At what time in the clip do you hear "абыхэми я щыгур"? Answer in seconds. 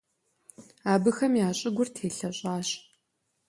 0.93-1.87